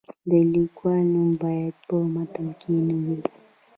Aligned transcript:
د 0.29 0.31
لیکوال 0.53 1.03
نوم 1.13 1.29
باید 1.43 1.75
په 1.87 1.95
متن 2.13 2.47
کې 2.59 2.71
نه 2.87 2.95
وي. 3.03 3.19